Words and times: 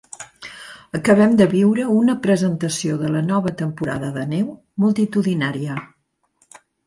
Acabem 0.99 1.35
de 1.41 1.45
viure 1.51 1.83
una 1.97 2.15
presentació 2.23 2.97
de 3.03 3.11
la 3.17 3.21
nova 3.27 3.53
temporada 3.61 4.09
de 4.17 4.25
neu 4.33 4.49
multitudinària. 4.85 5.77